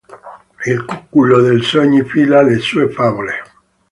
Il 0.65 0.79
Cuculo 0.83 1.41
dei 1.41 1.61
sogni 1.61 2.01
fila 2.03 2.41
le 2.41 2.57
sue 2.57 2.89
favole". 2.89 3.33